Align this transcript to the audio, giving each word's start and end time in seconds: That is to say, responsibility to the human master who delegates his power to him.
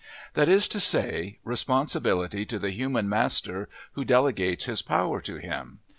That 0.33 0.49
is 0.49 0.67
to 0.69 0.79
say, 0.79 1.37
responsibility 1.43 2.43
to 2.47 2.57
the 2.57 2.71
human 2.71 3.07
master 3.07 3.69
who 3.91 4.03
delegates 4.03 4.65
his 4.65 4.81
power 4.81 5.21
to 5.21 5.35
him. 5.35 5.81